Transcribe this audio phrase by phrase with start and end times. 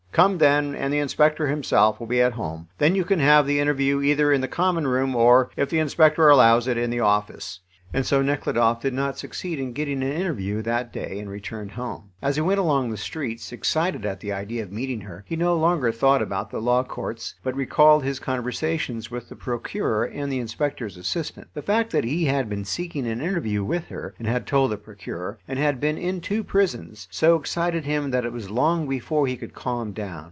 [0.11, 2.67] Come then, and the inspector himself will be at home.
[2.79, 6.27] Then you can have the interview either in the common room or, if the inspector
[6.27, 7.61] allows it, in the office."
[7.93, 12.11] And so Nekhludoff did not succeed in getting an interview that day, and returned home.
[12.21, 15.57] As he went along the streets, excited at the idea of meeting her, he no
[15.57, 20.39] longer thought about the Law Courts, but recalled his conversations with the Procureur and the
[20.39, 21.49] inspector's assistant.
[21.53, 24.77] The fact that he had been seeking an interview with her, and had told the
[24.77, 29.27] Procureur, and had been in two prisons, so excited him that it was long before
[29.27, 30.01] he could calm down.